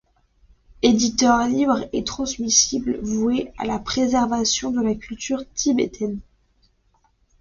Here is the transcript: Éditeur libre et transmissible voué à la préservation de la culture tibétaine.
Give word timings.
Éditeur 0.81 1.45
libre 1.47 1.87
et 1.93 2.03
transmissible 2.03 2.97
voué 3.03 3.53
à 3.59 3.65
la 3.65 3.77
préservation 3.77 4.71
de 4.71 4.81
la 4.81 4.95
culture 4.95 5.43
tibétaine. 5.53 6.19